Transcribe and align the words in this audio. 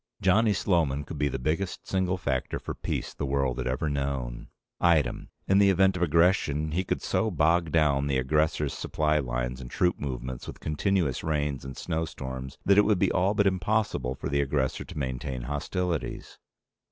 Johnny 0.19 0.51
Sloman 0.51 1.03
could 1.03 1.19
be 1.19 1.27
the 1.27 1.37
biggest 1.37 1.87
single 1.87 2.17
factor 2.17 2.57
for 2.57 2.73
peace 2.73 3.13
the 3.13 3.23
world 3.23 3.59
had 3.59 3.67
ever 3.67 3.87
known. 3.87 4.47
Item. 4.79 5.29
In 5.47 5.59
the 5.59 5.69
event 5.69 5.95
of 5.95 6.01
aggression, 6.01 6.71
he 6.71 6.83
could 6.83 7.03
so 7.03 7.29
bog 7.29 7.71
down 7.71 8.07
the 8.07 8.17
aggressor's 8.17 8.73
supply 8.73 9.19
lines 9.19 9.61
and 9.61 9.69
troop 9.69 9.99
movements 9.99 10.47
with 10.47 10.59
continuous 10.59 11.23
rains 11.23 11.63
and 11.63 11.77
snowstorms 11.77 12.57
that 12.65 12.79
it 12.79 12.83
would 12.83 12.97
be 12.97 13.11
all 13.11 13.35
but 13.35 13.45
impossible 13.45 14.15
for 14.15 14.27
the 14.27 14.41
aggressor 14.41 14.83
to 14.83 14.97
maintain 14.97 15.43
hostilities. 15.43 16.39